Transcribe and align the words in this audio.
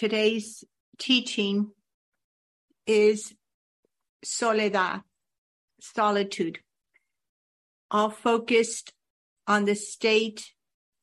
Today's 0.00 0.64
teaching 0.96 1.72
is 2.86 3.34
soledad, 4.24 5.02
solitude, 5.78 6.60
all 7.90 8.08
focused 8.08 8.94
on 9.46 9.66
the 9.66 9.74
state 9.74 10.54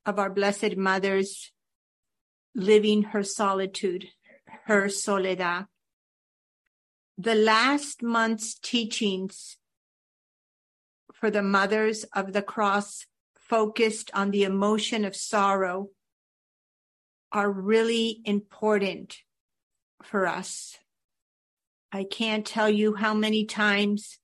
of 0.03 0.17
our 0.17 0.31
Blessed 0.31 0.77
Mother's 0.77 1.51
living 2.55 3.03
her 3.13 3.21
solitude, 3.21 4.07
her 4.65 4.89
soledad. 4.89 5.67
The 7.19 7.35
last 7.35 8.01
month's 8.01 8.55
teachings 8.55 9.57
for 11.13 11.29
the 11.29 11.43
mothers 11.43 12.03
of 12.15 12.33
the 12.33 12.41
cross 12.41 13.05
focused 13.35 14.09
on 14.15 14.31
the 14.31 14.43
emotion 14.43 15.05
of 15.05 15.15
sorrow 15.15 15.91
are 17.31 17.51
really 17.51 18.21
important 18.25 19.17
for 20.03 20.27
us. 20.27 20.77
I 21.91 22.03
can't 22.03 22.45
tell 22.45 22.69
you 22.69 22.95
how 22.95 23.13
many 23.13 23.45
times 23.45 24.19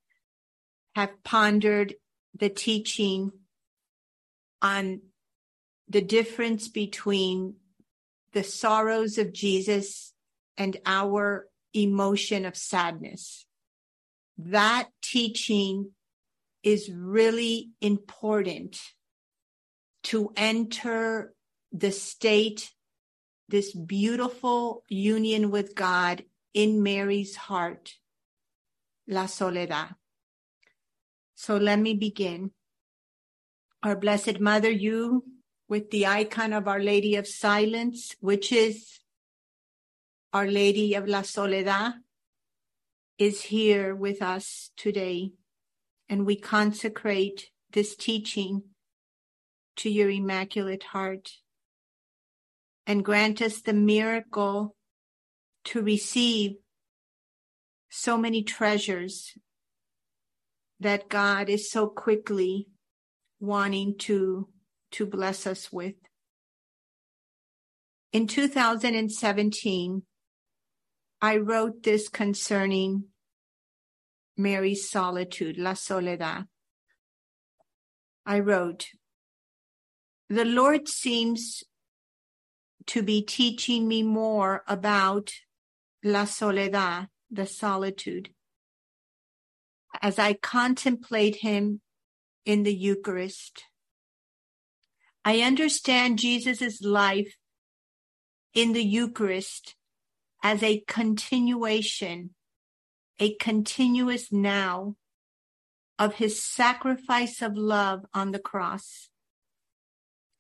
have 0.95 1.23
pondered 1.23 1.95
the 2.37 2.49
teaching 2.49 3.31
on 4.61 5.01
the 5.87 6.01
difference 6.01 6.67
between 6.67 7.55
the 8.31 8.43
sorrows 8.43 9.17
of 9.17 9.33
Jesus 9.33 10.13
and 10.57 10.77
our 10.85 11.47
emotion 11.73 12.45
of 12.45 12.55
sadness. 12.55 13.45
That 14.37 14.89
teaching 15.01 15.91
is 16.63 16.89
really 16.91 17.69
important 17.81 18.79
to 20.03 20.31
enter 20.35 21.33
the 21.71 21.91
state, 21.91 22.71
this 23.53 23.71
beautiful 23.71 24.83
union 24.89 25.51
with 25.51 25.75
God 25.75 26.23
in 26.55 26.81
Mary's 26.81 27.35
heart, 27.35 27.97
la 29.07 29.27
soledad. 29.27 29.93
So 31.35 31.57
let 31.57 31.77
me 31.77 31.93
begin. 31.93 32.49
Our 33.83 33.95
Blessed 33.95 34.39
Mother, 34.39 34.71
you 34.71 35.25
with 35.69 35.91
the 35.91 36.07
icon 36.07 36.51
of 36.51 36.67
Our 36.67 36.79
Lady 36.79 37.15
of 37.15 37.27
Silence, 37.27 38.15
which 38.21 38.51
is 38.51 39.01
Our 40.33 40.47
Lady 40.47 40.95
of 40.95 41.07
la 41.07 41.21
Soledad, 41.21 41.93
is 43.19 43.43
here 43.43 43.93
with 43.93 44.23
us 44.23 44.71
today. 44.75 45.33
And 46.09 46.25
we 46.25 46.37
consecrate 46.37 47.51
this 47.71 47.95
teaching 47.95 48.63
to 49.75 49.91
your 49.91 50.09
Immaculate 50.09 50.85
Heart. 50.85 51.42
And 52.85 53.05
grant 53.05 53.41
us 53.41 53.61
the 53.61 53.73
miracle 53.73 54.75
to 55.65 55.81
receive 55.81 56.55
so 57.89 58.17
many 58.17 58.43
treasures 58.43 59.33
that 60.79 61.07
God 61.07 61.49
is 61.49 61.71
so 61.71 61.87
quickly 61.87 62.67
wanting 63.39 63.95
to 63.99 64.49
to 64.91 65.05
bless 65.05 65.47
us 65.47 65.71
with. 65.71 65.95
In 68.11 68.27
2017, 68.27 70.03
I 71.21 71.37
wrote 71.37 71.83
this 71.83 72.09
concerning 72.09 73.05
Mary's 74.37 74.89
solitude, 74.89 75.57
La 75.57 75.73
Soledad. 75.73 76.45
I 78.25 78.39
wrote, 78.39 78.87
The 80.29 80.45
Lord 80.45 80.87
seems 80.87 81.63
to 82.87 83.03
be 83.03 83.21
teaching 83.21 83.87
me 83.87 84.03
more 84.03 84.63
about 84.67 85.31
La 86.03 86.25
Soledad, 86.25 87.07
the 87.31 87.45
solitude, 87.45 88.29
as 90.01 90.19
I 90.19 90.33
contemplate 90.33 91.37
Him 91.37 91.81
in 92.45 92.63
the 92.63 92.73
Eucharist. 92.73 93.63
I 95.25 95.39
understand 95.39 96.19
Jesus' 96.19 96.81
life 96.81 97.35
in 98.53 98.73
the 98.73 98.83
Eucharist 98.83 99.75
as 100.43 100.61
a 100.61 100.83
continuation, 100.87 102.31
a 103.19 103.33
continuous 103.35 104.31
now 104.31 104.95
of 105.97 106.15
his 106.15 106.43
sacrifice 106.43 107.41
of 107.41 107.55
love 107.55 108.01
on 108.13 108.31
the 108.31 108.39
cross. 108.39 109.09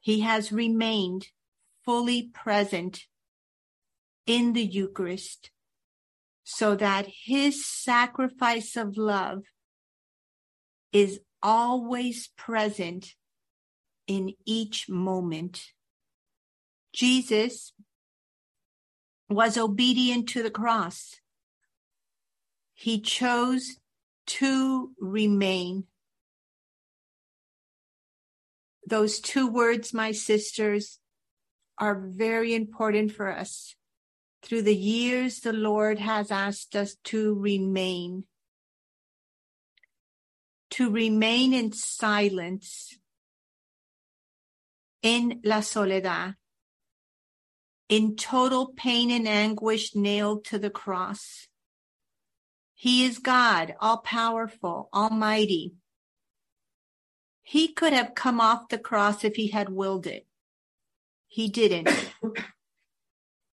He 0.01 0.19
has 0.19 0.51
remained 0.51 1.27
fully 1.85 2.29
present 2.33 3.03
in 4.25 4.53
the 4.53 4.63
Eucharist 4.63 5.51
so 6.43 6.75
that 6.75 7.07
his 7.25 7.65
sacrifice 7.65 8.75
of 8.75 8.97
love 8.97 9.43
is 10.91 11.19
always 11.41 12.29
present 12.37 13.13
in 14.07 14.33
each 14.45 14.87
moment. 14.89 15.65
Jesus 16.93 17.73
was 19.29 19.57
obedient 19.57 20.29
to 20.29 20.43
the 20.43 20.51
cross. 20.51 21.15
He 22.73 23.01
chose 23.01 23.77
to 24.27 24.91
remain. 24.99 25.85
Those 28.85 29.19
two 29.19 29.47
words, 29.47 29.93
my 29.93 30.11
sisters, 30.11 30.99
are 31.83 31.99
very 31.99 32.55
important 32.55 33.11
for 33.11 33.29
us. 33.29 33.75
Through 34.41 34.61
the 34.61 34.75
years, 34.75 35.41
the 35.41 35.51
Lord 35.51 35.99
has 35.99 36.31
asked 36.31 36.77
us 36.77 36.95
to 37.11 37.33
remain, 37.33 38.23
to 40.71 40.89
remain 40.89 41.53
in 41.53 41.73
silence 41.73 42.97
in 45.01 45.41
la 45.43 45.59
soledad, 45.59 46.35
in 47.89 48.15
total 48.15 48.67
pain 48.67 49.11
and 49.11 49.27
anguish 49.27 49.93
nailed 49.93 50.45
to 50.45 50.57
the 50.57 50.69
cross. 50.69 51.47
He 52.73 53.03
is 53.03 53.19
God, 53.19 53.75
all 53.81 53.97
powerful, 53.97 54.87
almighty. 54.93 55.73
He 57.41 57.73
could 57.73 57.91
have 57.91 58.15
come 58.15 58.39
off 58.39 58.69
the 58.69 58.77
cross 58.77 59.25
if 59.25 59.35
he 59.35 59.49
had 59.49 59.67
willed 59.67 60.07
it. 60.07 60.25
He 61.33 61.47
didn't. 61.47 61.89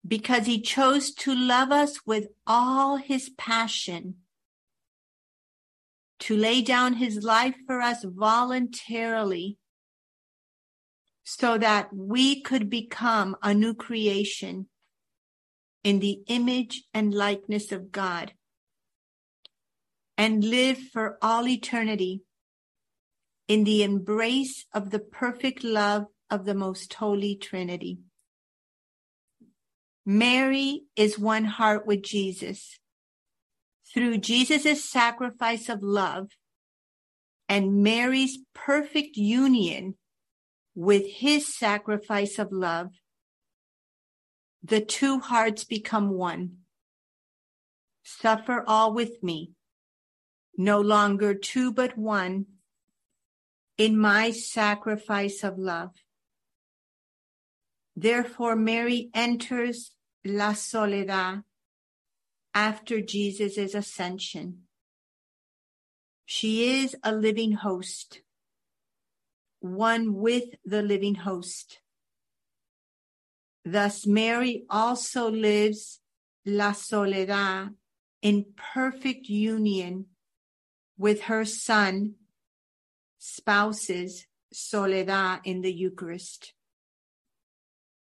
because 0.06 0.44
he 0.44 0.60
chose 0.60 1.14
to 1.14 1.34
love 1.34 1.72
us 1.72 2.04
with 2.04 2.28
all 2.46 2.96
his 2.96 3.30
passion, 3.38 4.16
to 6.18 6.36
lay 6.36 6.60
down 6.60 6.92
his 6.94 7.22
life 7.22 7.54
for 7.66 7.80
us 7.80 8.04
voluntarily 8.04 9.56
so 11.24 11.56
that 11.56 11.88
we 11.90 12.42
could 12.42 12.68
become 12.68 13.34
a 13.42 13.54
new 13.54 13.72
creation 13.72 14.68
in 15.82 16.00
the 16.00 16.20
image 16.26 16.84
and 16.92 17.14
likeness 17.14 17.72
of 17.72 17.90
God 17.90 18.34
and 20.18 20.44
live 20.44 20.76
for 20.76 21.16
all 21.22 21.48
eternity 21.48 22.24
in 23.48 23.64
the 23.64 23.82
embrace 23.82 24.66
of 24.74 24.90
the 24.90 24.98
perfect 24.98 25.64
love 25.64 26.04
of 26.30 26.44
the 26.44 26.54
most 26.54 26.94
holy 26.94 27.34
Trinity. 27.34 27.98
Mary 30.06 30.82
is 30.96 31.18
one 31.18 31.44
heart 31.44 31.86
with 31.86 32.02
Jesus. 32.02 32.78
Through 33.92 34.18
Jesus' 34.18 34.88
sacrifice 34.88 35.68
of 35.68 35.82
love 35.82 36.28
and 37.48 37.82
Mary's 37.82 38.38
perfect 38.54 39.16
union 39.16 39.96
with 40.74 41.06
his 41.06 41.54
sacrifice 41.54 42.38
of 42.38 42.52
love, 42.52 42.90
the 44.62 44.80
two 44.80 45.18
hearts 45.18 45.64
become 45.64 46.10
one. 46.10 46.58
Suffer 48.04 48.64
all 48.66 48.92
with 48.92 49.22
me, 49.22 49.52
no 50.56 50.80
longer 50.80 51.34
two 51.34 51.72
but 51.72 51.98
one, 51.98 52.46
in 53.76 53.98
my 53.98 54.30
sacrifice 54.30 55.42
of 55.42 55.58
love. 55.58 55.90
Therefore, 57.96 58.56
Mary 58.56 59.10
enters 59.14 59.92
La 60.24 60.52
Soledad 60.52 61.42
after 62.54 63.00
Jesus' 63.00 63.74
ascension. 63.74 64.62
She 66.24 66.82
is 66.82 66.96
a 67.02 67.12
living 67.12 67.52
host 67.52 68.22
one 69.60 70.14
with 70.14 70.44
the 70.64 70.82
living 70.82 71.14
host. 71.14 71.80
Thus, 73.64 74.06
Mary 74.06 74.64
also 74.68 75.30
lives 75.30 76.00
la 76.46 76.72
soledad 76.72 77.74
in 78.22 78.46
perfect 78.56 79.28
union 79.28 80.06
with 80.96 81.22
her 81.22 81.44
son, 81.44 82.14
spouses 83.18 84.26
soledad 84.52 85.40
in 85.44 85.60
the 85.60 85.72
Eucharist. 85.72 86.54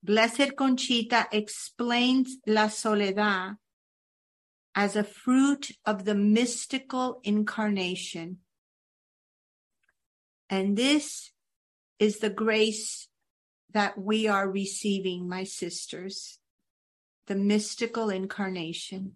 Blessed 0.01 0.55
Conchita 0.55 1.27
explains 1.31 2.37
la 2.47 2.67
soledad 2.67 3.57
as 4.73 4.95
a 4.95 5.03
fruit 5.03 5.71
of 5.85 6.05
the 6.05 6.15
mystical 6.15 7.19
incarnation. 7.23 8.37
And 10.49 10.77
this 10.77 11.31
is 11.99 12.19
the 12.19 12.29
grace 12.29 13.07
that 13.71 13.99
we 13.99 14.27
are 14.27 14.49
receiving, 14.49 15.27
my 15.27 15.43
sisters, 15.43 16.39
the 17.27 17.35
mystical 17.35 18.09
incarnation. 18.09 19.13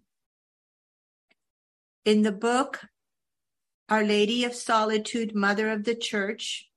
In 2.06 2.22
the 2.24 2.34
book, 2.34 2.82
Our 3.88 4.04
Lady 4.04 4.44
of 4.44 4.54
Solitude, 4.54 5.34
Mother 5.34 5.70
of 5.70 5.86
the 5.86 5.96
Church, 5.96 6.70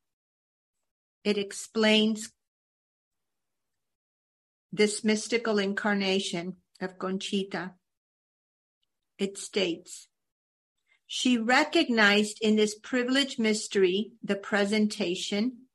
it 1.24 1.36
explains 1.36 2.32
this 4.72 5.04
mystical 5.04 5.58
incarnation 5.58 6.56
of 6.80 6.98
Conchita. 6.98 7.72
It 9.18 9.38
states, 9.38 10.08
she 11.06 11.38
recognized 11.38 12.38
in 12.42 12.56
this 12.56 12.74
privileged 12.74 13.38
mystery, 13.38 14.12
the 14.22 14.34
presentation, 14.34 15.66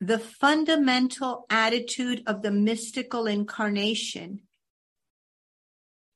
the 0.00 0.18
fundamental 0.18 1.46
attitude 1.48 2.22
of 2.26 2.42
the 2.42 2.50
mystical 2.50 3.26
incarnation 3.26 4.40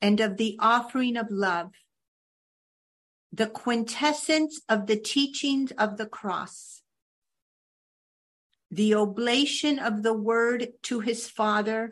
and 0.00 0.20
of 0.20 0.38
the 0.38 0.56
offering 0.58 1.16
of 1.16 1.30
love, 1.30 1.72
the 3.32 3.46
quintessence 3.46 4.60
of 4.68 4.86
the 4.86 4.96
teachings 4.96 5.70
of 5.72 5.98
the 5.98 6.06
cross 6.06 6.82
the 8.70 8.94
oblation 8.94 9.78
of 9.78 10.02
the 10.02 10.12
word 10.12 10.68
to 10.82 11.00
his 11.00 11.28
father, 11.28 11.90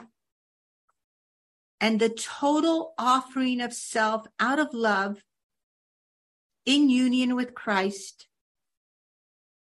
and 1.80 2.00
the 2.00 2.08
total 2.08 2.94
offering 2.98 3.60
of 3.60 3.72
self 3.72 4.26
out 4.40 4.58
of 4.58 4.72
love 4.72 5.22
in 6.64 6.88
union 6.88 7.34
with 7.34 7.54
Christ, 7.54 8.26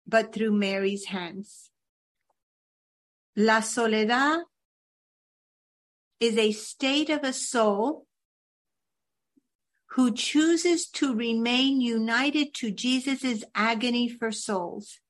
but 0.06 0.32
through 0.32 0.52
Mary's 0.52 1.06
hands. 1.06 1.70
La 3.36 3.60
soledad 3.60 4.40
is 6.18 6.36
a 6.36 6.50
state 6.52 7.08
of 7.08 7.22
a 7.22 7.32
soul 7.32 8.06
who 9.92 10.12
chooses 10.12 10.86
to 10.88 11.14
remain 11.14 11.80
united 11.80 12.52
to 12.54 12.70
Jesus' 12.70 13.44
agony 13.54 14.08
for 14.08 14.32
souls 14.32 15.00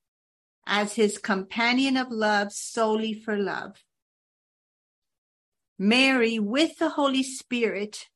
as 0.69 0.93
his 0.93 1.17
companion 1.17 1.97
of 1.97 2.11
love 2.11 2.53
solely 2.53 3.15
for 3.15 3.37
love. 3.37 3.83
Mary, 5.79 6.39
with 6.39 6.79
the 6.79 6.91
Holy 6.91 7.23
Spirit, 7.23 8.07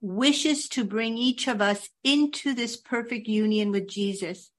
wishes 0.00 0.68
to 0.68 0.84
bring 0.84 1.16
each 1.16 1.46
of 1.46 1.62
us 1.62 1.88
into 2.02 2.52
this 2.52 2.76
perfect 2.76 3.28
union 3.28 3.70
with 3.70 3.88
Jesus. 3.88 4.50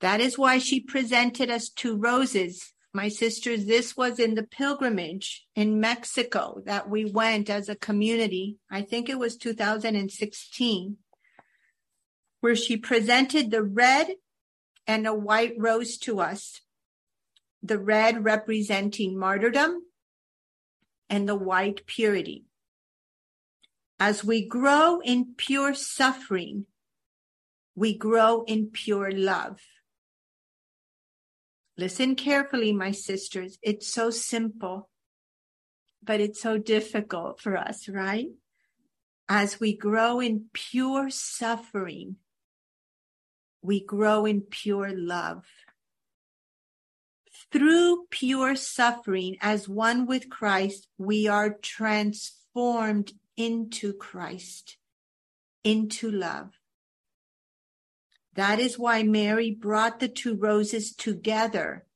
That 0.00 0.20
is 0.20 0.36
why 0.36 0.58
she 0.58 0.80
presented 0.80 1.48
us 1.48 1.68
two 1.68 1.96
roses. 1.96 2.72
My 2.92 3.08
sisters, 3.08 3.66
this 3.66 3.96
was 3.96 4.18
in 4.18 4.34
the 4.34 4.42
pilgrimage 4.42 5.46
in 5.54 5.80
Mexico 5.80 6.60
that 6.66 6.90
we 6.90 7.04
went 7.04 7.48
as 7.48 7.68
a 7.68 7.76
community. 7.76 8.56
I 8.68 8.82
think 8.82 9.08
it 9.08 9.18
was 9.18 9.36
2016, 9.36 10.96
where 12.40 12.56
she 12.56 12.76
presented 12.76 13.50
the 13.50 13.62
red 13.62 14.08
and 14.86 15.06
a 15.06 15.14
white 15.14 15.54
rose 15.58 15.98
to 15.98 16.20
us, 16.20 16.60
the 17.62 17.78
red 17.78 18.24
representing 18.24 19.18
martyrdom 19.18 19.82
and 21.08 21.28
the 21.28 21.34
white 21.34 21.86
purity. 21.86 22.44
As 23.98 24.24
we 24.24 24.46
grow 24.46 25.00
in 25.00 25.34
pure 25.36 25.74
suffering, 25.74 26.66
we 27.74 27.96
grow 27.96 28.44
in 28.46 28.70
pure 28.70 29.10
love. 29.10 29.60
Listen 31.76 32.14
carefully, 32.14 32.72
my 32.72 32.92
sisters. 32.92 33.58
It's 33.62 33.88
so 33.92 34.10
simple, 34.10 34.88
but 36.02 36.20
it's 36.20 36.40
so 36.40 36.58
difficult 36.58 37.40
for 37.40 37.56
us, 37.56 37.88
right? 37.88 38.28
As 39.28 39.58
we 39.58 39.76
grow 39.76 40.20
in 40.20 40.46
pure 40.52 41.10
suffering, 41.10 42.16
we 43.64 43.82
grow 43.82 44.26
in 44.26 44.42
pure 44.42 44.92
love. 44.94 45.46
Through 47.50 48.06
pure 48.10 48.56
suffering 48.56 49.36
as 49.40 49.68
one 49.68 50.06
with 50.06 50.28
Christ, 50.28 50.86
we 50.98 51.26
are 51.26 51.50
transformed 51.50 53.12
into 53.38 53.94
Christ, 53.94 54.76
into 55.64 56.10
love. 56.10 56.50
That 58.34 58.60
is 58.60 58.78
why 58.78 59.02
Mary 59.02 59.50
brought 59.50 59.98
the 59.98 60.08
two 60.08 60.36
roses 60.36 60.94
together 60.94 61.86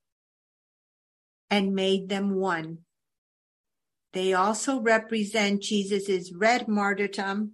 and 1.50 1.74
made 1.74 2.08
them 2.08 2.34
one. 2.34 2.78
They 4.14 4.32
also 4.32 4.80
represent 4.80 5.62
Jesus' 5.62 6.32
red 6.32 6.66
martyrdom 6.66 7.52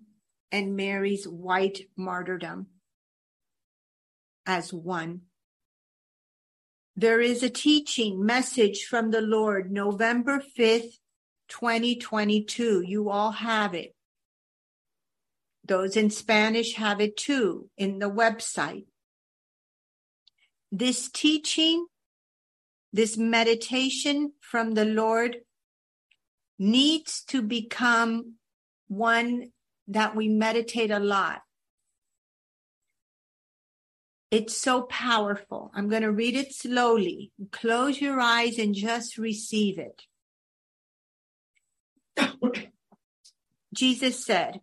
and 0.53 0.77
Mary's 0.77 1.27
white 1.27 1.89
martyrdom 1.97 2.69
as 4.47 4.73
one. 4.73 5.23
There 6.97 7.21
is 7.21 7.43
a 7.43 7.51
teaching 7.51 8.25
message 8.25 8.85
from 8.85 9.11
the 9.11 9.21
Lord, 9.21 9.73
November 9.73 10.43
5th, 10.57 10.99
2022. 11.49 12.83
You 12.87 13.11
all 13.11 13.33
have 13.33 13.75
it. 13.75 13.95
Those 15.67 15.97
in 15.97 16.11
Spanish 16.11 16.75
have 16.75 17.01
it 17.01 17.17
too 17.17 17.71
in 17.77 17.99
the 17.99 18.11
website. 18.11 18.85
This 20.71 21.09
teaching, 21.09 21.87
this 22.93 23.17
meditation 23.17 24.33
from 24.41 24.75
the 24.75 24.85
Lord 24.85 25.39
needs 26.59 27.23
to 27.29 27.43
become 27.43 28.35
one 28.89 29.49
that 29.89 30.15
we 30.15 30.29
meditate 30.29 30.91
a 30.91 30.99
lot. 30.99 31.41
It's 34.35 34.61
so 34.61 34.83
powerful. 34.83 35.71
I'm 35.77 35.89
going 35.89 36.03
to 36.03 36.11
read 36.11 36.35
it 36.35 36.53
slowly. 36.53 37.31
Close 37.53 38.01
your 38.01 38.19
eyes 38.19 38.59
and 38.59 38.75
just 38.75 39.17
receive 39.17 39.79
it. 39.79 40.03
Jesus 43.73 44.27
said, 44.27 44.61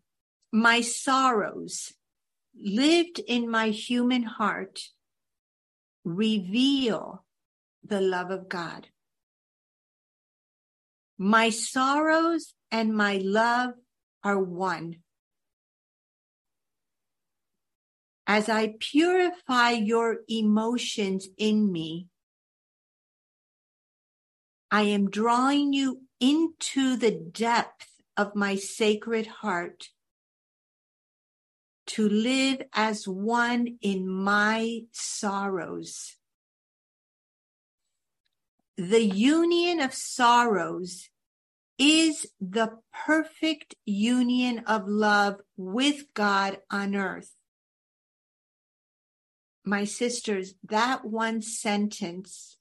My 0.51 0.81
sorrows 0.81 1.93
lived 2.53 3.19
in 3.19 3.49
my 3.49 3.69
human 3.69 4.23
heart 4.23 4.89
reveal 6.03 7.23
the 7.81 8.01
love 8.01 8.29
of 8.29 8.49
God. 8.49 8.89
My 11.17 11.49
sorrows 11.49 12.55
and 12.71 12.93
my 12.93 13.21
love 13.23 13.75
are 14.21 14.37
one. 14.37 14.97
As 18.27 18.49
I 18.49 18.75
purify 18.79 19.71
your 19.71 20.19
emotions 20.27 21.27
in 21.37 21.71
me, 21.71 22.07
I 24.69 24.83
am 24.83 25.09
drawing 25.09 25.73
you 25.73 26.03
into 26.19 26.95
the 26.95 27.11
depth 27.11 27.87
of 28.15 28.35
my 28.35 28.55
sacred 28.55 29.27
heart 29.27 29.89
to 31.87 32.07
live 32.07 32.61
as 32.73 33.07
one 33.07 33.77
in 33.81 34.07
my 34.07 34.81
sorrows. 34.91 36.15
The 38.77 39.03
union 39.03 39.81
of 39.81 39.93
sorrows 39.93 41.09
is 41.77 42.27
the 42.39 42.77
perfect 42.93 43.75
union 43.85 44.59
of 44.67 44.87
love 44.87 45.41
with 45.57 46.13
God 46.13 46.59
on 46.69 46.95
earth 46.95 47.35
my 49.63 49.83
sisters, 49.83 50.53
that 50.63 51.05
one 51.05 51.41
sentence 51.41 52.57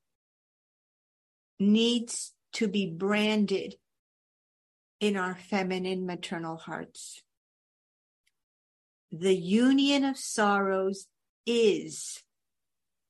needs 1.59 2.33
to 2.53 2.69
be 2.69 2.87
branded 2.87 3.75
in 5.01 5.17
our 5.17 5.35
feminine 5.35 6.07
maternal 6.07 6.57
hearts. 6.57 7.23
The 9.11 9.35
union 9.35 10.05
of 10.05 10.17
sorrows 10.17 11.07
is 11.47 12.23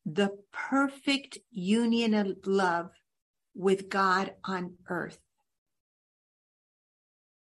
the 0.07 0.31
perfect 0.53 1.39
union 1.51 2.15
of 2.15 2.47
love 2.47 2.91
with 3.55 3.89
God 3.89 4.33
on 4.45 4.75
earth. 4.89 5.19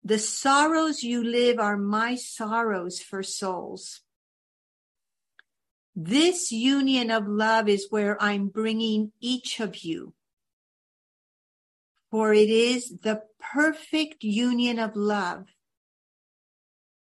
The 0.03 0.19
sorrows 0.19 1.03
you 1.03 1.25
live 1.25 1.59
are 1.59 1.79
my 1.79 2.17
sorrows 2.17 3.01
for 3.01 3.23
souls. 3.23 4.03
This 5.97 6.51
union 6.51 7.11
of 7.11 7.29
love 7.29 7.69
is 7.69 7.87
where 7.89 8.21
I'm 8.21 8.49
bringing 8.49 9.13
each 9.21 9.61
of 9.61 9.79
you. 9.85 10.15
For 12.11 12.35
it 12.35 12.51
is 12.51 12.99
the 13.03 13.23
perfect 13.39 14.25
union 14.25 14.79
of 14.79 14.97
love, 14.97 15.47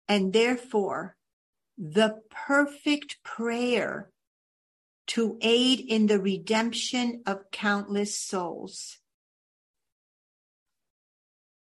and 0.08 0.32
therefore 0.32 1.16
the 1.76 2.20
perfect 2.30 3.22
prayer 3.24 4.10
to 5.08 5.38
aid 5.40 5.80
in 5.80 6.06
the 6.06 6.20
redemption 6.20 7.22
of 7.26 7.50
countless 7.50 8.18
souls. 8.18 8.98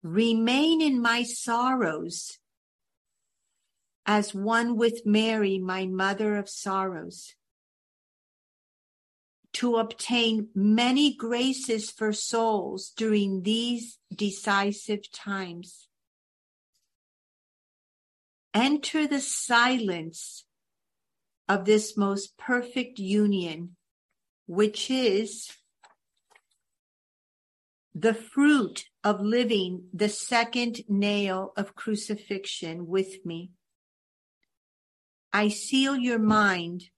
Remain 0.03 0.81
in 0.81 1.01
my 1.01 1.23
sorrows 1.23 2.39
as 4.13 4.35
one 4.35 4.75
with 4.75 5.05
Mary, 5.05 5.57
my 5.57 5.85
mother 5.85 6.35
of 6.35 6.49
sorrows, 6.49 7.33
to 9.53 9.77
obtain 9.77 10.49
many 10.53 11.15
graces 11.15 11.89
for 11.89 12.11
souls 12.11 12.91
during 12.97 13.43
these 13.43 13.99
decisive 14.13 15.09
times. 15.13 15.87
Enter 18.53 19.07
the 19.07 19.21
silence 19.21 20.43
of 21.47 21.63
this 21.63 21.95
most 21.95 22.37
perfect 22.37 22.99
union, 22.99 23.77
which 24.45 24.91
is 24.91 25.49
the 27.95 28.13
fruit 28.13 28.83
of 29.05 29.21
living 29.21 29.85
the 29.93 30.09
second 30.09 30.81
nail 30.89 31.53
of 31.55 31.75
crucifixion 31.75 32.87
with 32.87 33.25
me. 33.25 33.51
I 35.33 35.47
seal 35.47 35.95
your 35.95 36.19
mind, 36.19 36.89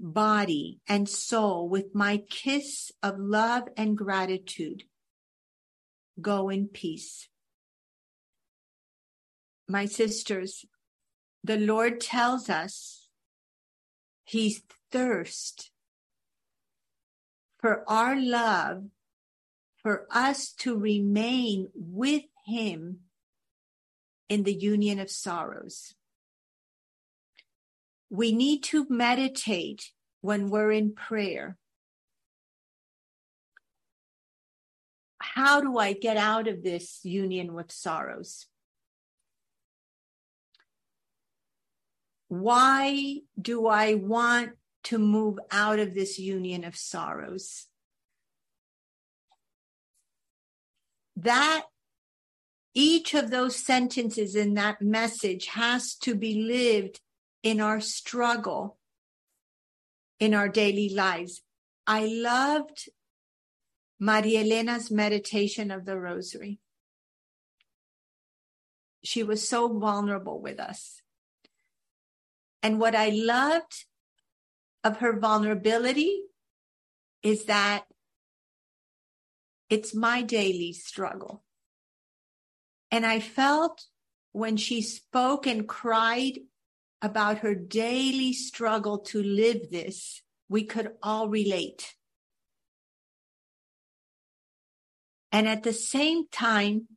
body, 0.00 0.80
and 0.88 1.08
soul 1.08 1.68
with 1.68 1.94
my 1.94 2.22
kiss 2.30 2.92
of 3.02 3.18
love 3.18 3.64
and 3.76 3.96
gratitude. 3.96 4.84
Go 6.20 6.48
in 6.48 6.68
peace. 6.68 7.28
My 9.68 9.84
sisters, 9.84 10.64
the 11.42 11.58
Lord 11.58 12.00
tells 12.00 12.48
us 12.48 13.08
He 14.24 14.58
thirsts 14.90 15.70
for 17.58 17.84
our 17.86 18.18
love, 18.18 18.84
for 19.76 20.06
us 20.10 20.52
to 20.52 20.78
remain 20.78 21.68
with 21.74 22.24
Him 22.46 23.00
in 24.30 24.44
the 24.44 24.54
union 24.54 24.98
of 24.98 25.10
sorrows 25.10 25.94
we 28.14 28.30
need 28.30 28.62
to 28.62 28.86
meditate 28.88 29.90
when 30.20 30.48
we're 30.48 30.70
in 30.70 30.94
prayer. 30.94 31.56
How 35.18 35.60
do 35.60 35.78
I 35.78 35.94
get 35.94 36.16
out 36.16 36.46
of 36.46 36.62
this 36.62 37.00
union 37.02 37.54
with 37.54 37.72
sorrows? 37.72 38.46
Why 42.28 43.22
do 43.40 43.66
I 43.66 43.94
want 43.94 44.50
to 44.84 44.98
move 44.98 45.40
out 45.50 45.80
of 45.80 45.92
this 45.92 46.16
union 46.16 46.62
of 46.62 46.76
sorrows? 46.76 47.66
That 51.16 51.64
each 52.74 53.12
of 53.14 53.30
those 53.32 53.56
sentences 53.56 54.36
in 54.36 54.54
that 54.54 54.80
message 54.80 55.46
has 55.48 55.96
to 55.96 56.14
be 56.14 56.42
lived 56.42 57.00
in 57.44 57.60
our 57.60 57.80
struggle 57.80 58.78
in 60.18 60.34
our 60.34 60.48
daily 60.48 60.88
lives. 60.88 61.42
I 61.86 62.06
loved 62.06 62.88
Maria 64.00 64.40
Elena's 64.40 64.90
meditation 64.90 65.70
of 65.70 65.84
the 65.84 65.98
rosary. 65.98 66.58
She 69.02 69.22
was 69.22 69.46
so 69.46 69.78
vulnerable 69.78 70.40
with 70.40 70.58
us. 70.58 71.02
And 72.62 72.80
what 72.80 72.94
I 72.94 73.10
loved 73.10 73.84
of 74.82 74.98
her 74.98 75.18
vulnerability 75.18 76.22
is 77.22 77.44
that 77.44 77.84
it's 79.68 79.94
my 79.94 80.22
daily 80.22 80.72
struggle. 80.72 81.44
And 82.90 83.04
I 83.04 83.20
felt 83.20 83.84
when 84.32 84.56
she 84.56 84.80
spoke 84.80 85.46
and 85.46 85.68
cried 85.68 86.38
about 87.04 87.38
her 87.38 87.54
daily 87.54 88.32
struggle 88.32 88.98
to 88.98 89.22
live 89.22 89.70
this, 89.70 90.22
we 90.48 90.64
could 90.64 90.92
all 91.02 91.28
relate. 91.28 91.94
And 95.30 95.46
at 95.48 95.64
the 95.64 95.72
same 95.72 96.28
time, 96.28 96.88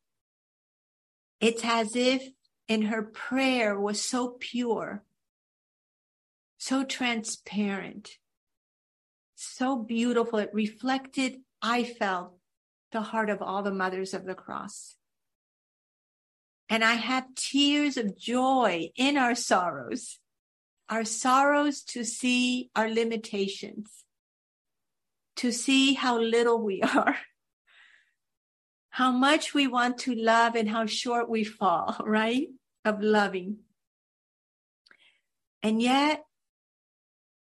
it's 1.41 1.63
as 1.65 1.95
if 1.95 2.23
in 2.67 2.83
her 2.83 3.03
prayer 3.03 3.79
was 3.79 4.01
so 4.01 4.37
pure, 4.39 5.03
so 6.57 6.83
transparent, 6.83 8.11
so 9.35 9.75
beautiful. 9.75 10.39
It 10.39 10.51
reflected, 10.53 11.39
I 11.61 11.83
felt, 11.83 12.33
the 12.91 13.01
heart 13.01 13.29
of 13.29 13.41
all 13.41 13.63
the 13.63 13.73
mothers 13.73 14.13
of 14.13 14.25
the 14.25 14.35
cross. 14.35 14.96
And 16.69 16.83
I 16.83 16.95
have 16.95 17.33
tears 17.35 17.97
of 17.97 18.17
joy 18.17 18.91
in 18.95 19.17
our 19.17 19.35
sorrows, 19.35 20.19
our 20.89 21.05
sorrows 21.05 21.81
to 21.83 22.03
see 22.03 22.69
our 22.75 22.89
limitations, 22.89 24.03
to 25.37 25.51
see 25.51 25.93
how 25.93 26.19
little 26.19 26.61
we 26.61 26.81
are, 26.95 27.17
how 28.89 29.11
much 29.11 29.53
we 29.53 29.67
want 29.67 29.99
to 29.99 30.15
love 30.15 30.55
and 30.55 30.69
how 30.69 30.85
short 30.85 31.29
we 31.29 31.43
fall, 31.43 31.97
right? 32.05 32.47
Of 32.83 33.01
loving. 33.01 33.57
And 35.63 35.81
yet, 35.81 36.23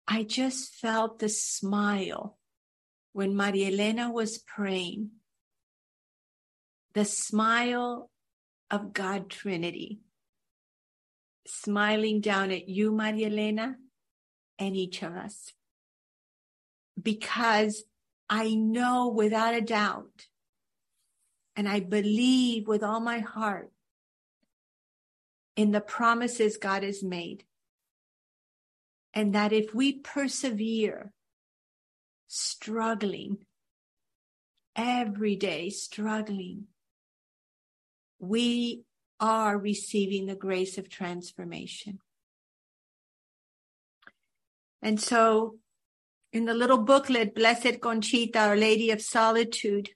I 0.07 0.23
just 0.23 0.75
felt 0.75 1.19
the 1.19 1.29
smile 1.29 2.38
when 3.13 3.35
Maria 3.35 3.67
Elena 3.67 4.11
was 4.11 4.38
praying. 4.39 5.11
The 6.93 7.05
smile 7.05 8.09
of 8.71 8.93
God 8.93 9.29
Trinity, 9.29 9.99
smiling 11.47 12.21
down 12.21 12.51
at 12.51 12.69
you, 12.69 12.91
Maria 12.91 13.27
Elena, 13.27 13.75
and 14.57 14.75
each 14.75 15.01
of 15.01 15.13
us. 15.13 15.53
Because 17.01 17.83
I 18.29 18.53
know 18.53 19.07
without 19.07 19.53
a 19.53 19.61
doubt, 19.61 20.27
and 21.55 21.67
I 21.67 21.79
believe 21.79 22.67
with 22.67 22.83
all 22.83 22.99
my 22.99 23.19
heart 23.19 23.71
in 25.55 25.71
the 25.71 25.81
promises 25.81 26.55
God 26.55 26.83
has 26.83 27.03
made. 27.03 27.43
And 29.13 29.35
that 29.35 29.51
if 29.51 29.73
we 29.73 29.93
persevere, 29.93 31.11
struggling, 32.27 33.39
every 34.75 35.35
day 35.35 35.69
struggling, 35.69 36.67
we 38.19 38.83
are 39.19 39.57
receiving 39.57 40.25
the 40.25 40.35
grace 40.35 40.77
of 40.77 40.89
transformation. 40.89 41.99
And 44.81 44.99
so 44.99 45.57
in 46.31 46.45
the 46.45 46.53
little 46.53 46.77
booklet, 46.77 47.35
Blessed 47.35 47.81
Conchita, 47.81 48.39
Our 48.39 48.55
Lady 48.55 48.91
of 48.91 49.01
Solitude, 49.01 49.89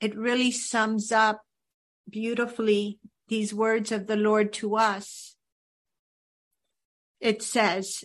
it 0.00 0.16
really 0.16 0.50
sums 0.50 1.12
up 1.12 1.42
beautifully 2.08 2.98
these 3.28 3.54
words 3.54 3.92
of 3.92 4.06
the 4.06 4.16
Lord 4.16 4.52
to 4.54 4.76
us. 4.76 5.36
It 7.20 7.42
says, 7.42 8.02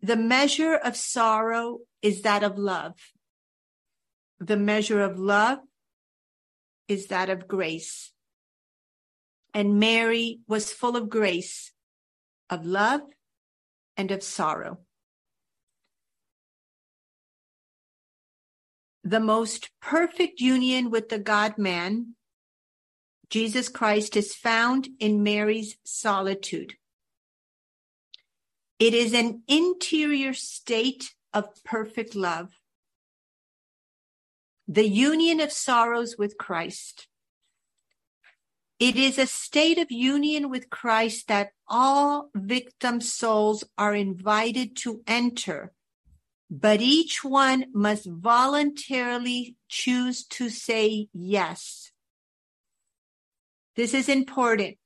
the 0.00 0.16
measure 0.16 0.74
of 0.74 0.96
sorrow 0.96 1.80
is 2.00 2.22
that 2.22 2.42
of 2.42 2.56
love. 2.56 2.94
The 4.38 4.56
measure 4.56 5.02
of 5.02 5.18
love 5.18 5.58
is 6.88 7.08
that 7.08 7.28
of 7.28 7.48
grace 7.48 8.13
and 9.54 9.78
Mary 9.78 10.40
was 10.48 10.72
full 10.72 10.96
of 10.96 11.08
grace, 11.08 11.70
of 12.50 12.66
love, 12.66 13.02
and 13.96 14.10
of 14.10 14.22
sorrow. 14.22 14.80
The 19.04 19.20
most 19.20 19.70
perfect 19.80 20.40
union 20.40 20.90
with 20.90 21.08
the 21.08 21.18
God 21.18 21.56
man, 21.56 22.16
Jesus 23.30 23.68
Christ, 23.68 24.16
is 24.16 24.34
found 24.34 24.88
in 24.98 25.22
Mary's 25.22 25.76
solitude. 25.84 26.74
It 28.80 28.92
is 28.92 29.14
an 29.14 29.42
interior 29.46 30.32
state 30.32 31.14
of 31.32 31.62
perfect 31.64 32.16
love. 32.16 32.48
The 34.66 34.88
union 34.88 35.40
of 35.40 35.52
sorrows 35.52 36.16
with 36.18 36.38
Christ. 36.38 37.06
It 38.86 38.96
is 38.96 39.18
a 39.18 39.26
state 39.26 39.78
of 39.78 39.90
union 39.90 40.50
with 40.50 40.68
Christ 40.68 41.28
that 41.28 41.52
all 41.66 42.30
victim 42.34 43.00
souls 43.00 43.64
are 43.78 43.94
invited 43.94 44.76
to 44.78 45.02
enter 45.06 45.72
but 46.56 46.80
each 46.80 47.24
one 47.24 47.64
must 47.72 48.06
voluntarily 48.06 49.56
choose 49.68 50.24
to 50.24 50.48
say 50.48 51.08
yes. 51.12 51.90
This 53.74 53.92
is 53.92 54.08
important. 54.08 54.76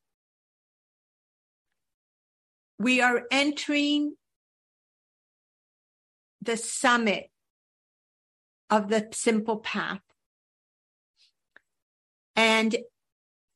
We 2.78 3.02
are 3.02 3.24
entering 3.30 4.14
the 6.40 6.56
summit 6.56 7.30
of 8.70 8.88
the 8.88 9.08
simple 9.12 9.58
path. 9.58 10.00
And 12.34 12.76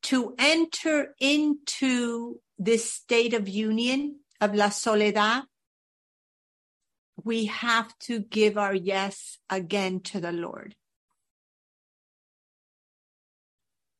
to 0.02 0.34
enter 0.38 1.14
into 1.20 2.40
this 2.58 2.92
state 2.92 3.34
of 3.34 3.48
union 3.48 4.20
of 4.40 4.54
la 4.54 4.68
soledad, 4.68 5.44
we 7.24 7.46
have 7.46 7.96
to 8.00 8.20
give 8.20 8.58
our 8.58 8.74
yes 8.74 9.38
again 9.48 10.00
to 10.00 10.20
the 10.20 10.32
Lord. 10.32 10.74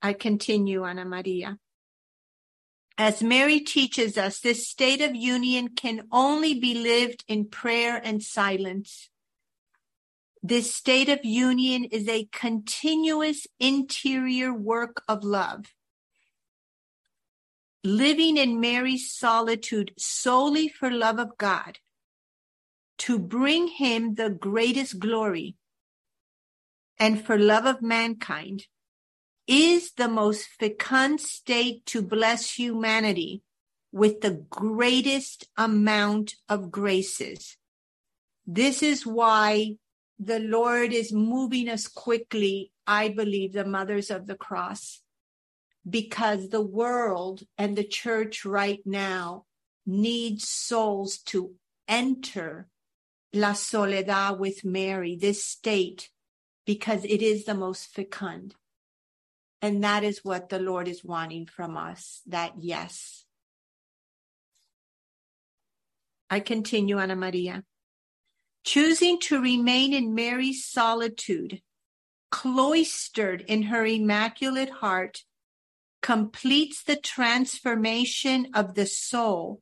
I 0.01 0.13
continue, 0.13 0.85
Ana 0.85 1.05
Maria. 1.05 1.59
As 2.99 3.23
Mary 3.23 3.61
teaches 3.61 4.19
us, 4.19 4.41
this 4.41 4.69
state 4.69 5.01
of 5.01 5.15
union 5.15 5.69
can 5.69 6.03
only 6.11 6.59
be 6.59 6.75
lived 6.75 7.25
in 7.29 7.49
prayer 7.49 8.01
and 8.03 8.23
silence. 8.23 9.09
This 10.43 10.75
state 10.75 11.09
of 11.09 11.25
union 11.25 11.85
is 11.85 12.09
a 12.09 12.29
continuous 12.33 13.47
interior 13.61 14.53
work 14.53 15.03
of 15.09 15.23
love. 15.23 15.67
Living 17.85 18.37
in 18.37 18.61
Mary's 18.61 19.11
solitude 19.11 19.93
solely 19.99 20.69
for 20.69 20.91
love 20.91 21.19
of 21.19 21.37
God 21.37 21.79
to 22.99 23.19
bring 23.19 23.67
him 23.67 24.15
the 24.15 24.31
greatest 24.31 25.01
glory 25.01 25.57
and 26.99 27.25
for 27.25 27.37
love 27.37 27.67
of 27.67 27.83
mankind 27.83 28.67
is 29.49 29.93
the 29.97 30.07
most 30.07 30.47
fecund 30.61 31.21
state 31.21 31.85
to 31.87 32.01
bless 32.01 32.55
humanity 32.55 33.43
with 33.91 34.21
the 34.21 34.47
greatest 34.49 35.49
amount 35.57 36.37
of 36.49 36.71
graces. 36.71 37.57
This 38.47 38.83
is 38.83 39.05
why 39.05 39.77
the 40.19 40.39
Lord 40.39 40.93
is 40.93 41.13
moving 41.13 41.69
us 41.69 41.89
quickly, 41.89 42.71
I 42.87 43.09
believe, 43.09 43.53
the 43.53 43.65
mothers 43.65 44.11
of 44.11 44.27
the 44.27 44.37
cross, 44.37 45.02
because 45.89 46.49
the 46.49 46.63
world 46.63 47.43
and 47.59 47.77
the 47.77 47.85
church 47.85 48.45
right 48.45 48.81
now 48.85 49.45
needs 49.85 50.49
souls 50.49 51.19
to 51.19 51.55
enter 51.89 52.69
La 53.33 53.55
Soledad 53.55 54.39
with 54.39 54.65
Mary, 54.65 55.17
this 55.17 55.45
state, 55.45 56.11
because 56.67 57.05
it 57.05 57.23
is 57.23 57.45
the 57.45 57.55
most 57.55 57.87
fecund. 57.87 58.55
And 59.61 59.83
that 59.85 60.05
is 60.05 60.21
what 60.23 60.49
the 60.49 60.59
Lord 60.59 60.89
is 60.89 61.05
wanting 61.05 61.47
from 61.47 61.77
us 61.77 62.21
that 62.27 62.55
yes. 62.59 63.25
I 66.29 66.41
continue, 66.41 66.99
Ana 66.99 67.17
Maria. 67.17 67.65
Choosing 68.65 69.19
to 69.21 69.41
remain 69.41 69.93
in 69.93 70.15
Mary's 70.15 70.65
solitude, 70.65 71.61
cloistered 72.31 73.43
in 73.43 73.65
her 73.65 73.85
immaculate 73.85 74.71
heart, 74.71 75.23
completes 76.03 76.83
the 76.83 76.97
transformation 76.97 78.49
of 78.55 78.75
the 78.75 78.87
soul 78.87 79.61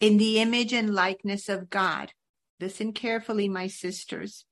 in 0.00 0.16
the 0.16 0.38
image 0.38 0.72
and 0.72 0.94
likeness 0.94 1.48
of 1.48 1.68
God. 1.68 2.12
Listen 2.60 2.92
carefully, 2.92 3.48
my 3.48 3.66
sisters. 3.66 4.44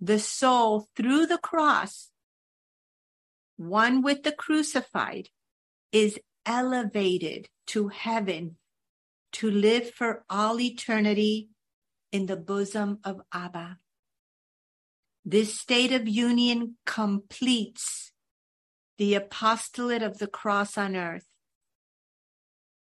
The 0.00 0.18
soul 0.18 0.86
through 0.94 1.26
the 1.26 1.38
cross, 1.38 2.10
one 3.56 4.02
with 4.02 4.22
the 4.22 4.32
crucified, 4.32 5.30
is 5.90 6.20
elevated 6.46 7.48
to 7.68 7.88
heaven 7.88 8.56
to 9.32 9.50
live 9.50 9.90
for 9.90 10.24
all 10.30 10.60
eternity 10.60 11.48
in 12.12 12.26
the 12.26 12.36
bosom 12.36 12.98
of 13.04 13.20
Abba. 13.32 13.78
This 15.24 15.58
state 15.58 15.92
of 15.92 16.08
union 16.08 16.76
completes 16.86 18.07
the 18.98 19.14
apostolate 19.14 20.02
of 20.02 20.18
the 20.18 20.26
cross 20.26 20.76
on 20.76 20.96
earth. 20.96 21.26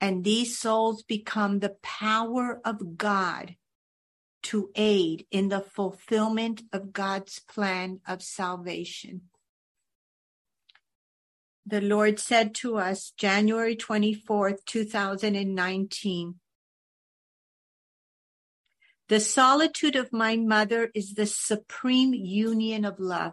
And 0.01 0.25
these 0.25 0.59
souls 0.59 1.03
become 1.03 1.61
the 1.61 1.77
power 1.83 2.61
of 2.65 2.97
God 2.97 3.57
to 4.45 4.71
aid 4.75 5.27
in 5.31 5.49
the 5.49 5.61
fulfillment 5.61 6.63
of 6.73 6.93
God's 6.93 7.41
plan 7.41 8.01
of 8.07 8.23
salvation. 8.23 9.23
The 11.65 11.81
Lord 11.81 12.21
said 12.21 12.55
to 12.57 12.77
us 12.77 13.13
January 13.17 13.75
24th, 13.75 14.65
2019. 14.67 16.37
The 19.09 19.21
solitude 19.21 19.97
of 19.97 20.13
my 20.13 20.37
mother 20.37 20.91
is 20.95 21.15
the 21.15 21.27
supreme 21.27 22.15
union 22.15 22.85
of 22.85 23.01
love. 23.01 23.33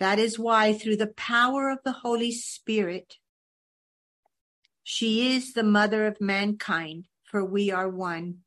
That 0.00 0.18
is 0.18 0.38
why, 0.38 0.72
through 0.72 0.96
the 0.96 1.14
power 1.14 1.68
of 1.68 1.80
the 1.84 1.92
Holy 1.92 2.32
Spirit, 2.32 3.16
she 4.82 5.36
is 5.36 5.52
the 5.52 5.62
mother 5.62 6.06
of 6.06 6.20
mankind, 6.22 7.04
for 7.22 7.44
we 7.44 7.70
are 7.70 7.88
one. 7.88 8.38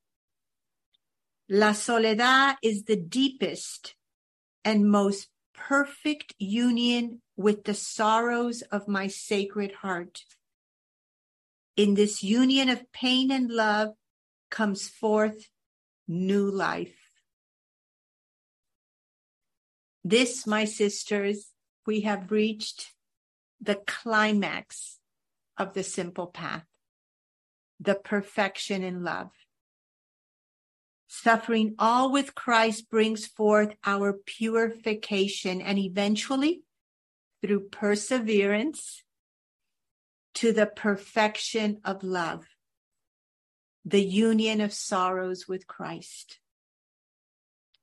La 1.48 1.74
soledad 1.74 2.56
is 2.64 2.86
the 2.86 2.96
deepest 2.96 3.96
and 4.66 4.90
most 4.90 5.30
perfect 5.54 6.34
union 6.40 7.22
with 7.38 7.66
the 7.66 7.76
sorrows 7.76 8.64
of 8.64 8.88
my 8.88 9.06
sacred 9.06 9.74
heart. 9.84 10.24
In 11.78 11.94
this 11.94 12.24
union 12.24 12.68
of 12.68 12.92
pain 12.92 13.30
and 13.30 13.52
love 13.52 13.90
comes 14.50 14.90
forth 14.90 15.50
new 16.08 16.50
life. 16.50 17.03
This, 20.04 20.46
my 20.46 20.66
sisters, 20.66 21.52
we 21.86 22.02
have 22.02 22.32
reached 22.32 22.94
the 23.62 23.76
climax 23.76 25.00
of 25.58 25.74
the 25.74 25.84
simple 25.84 26.28
path, 26.28 26.66
the 27.80 27.96
perfection 27.96 28.84
in 28.84 29.04
love. 29.04 29.32
Suffering 31.08 31.76
all 31.80 32.12
with 32.12 32.36
Christ 32.36 32.90
brings 32.90 33.28
forth 33.28 33.76
our 33.86 34.14
purification 34.14 35.62
and 35.62 35.78
eventually, 35.78 36.64
through 37.42 37.70
perseverance, 37.70 39.04
to 40.34 40.52
the 40.52 40.66
perfection 40.66 41.80
of 41.86 42.04
love, 42.04 42.46
the 43.86 44.04
union 44.04 44.60
of 44.60 44.74
sorrows 44.74 45.48
with 45.48 45.68
Christ. 45.68 46.40